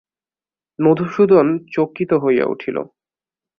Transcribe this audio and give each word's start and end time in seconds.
মধুসূদন 0.79 1.47
চকিত 1.73 2.11
হয়ে 2.13 2.43
উঠল। 2.43 2.75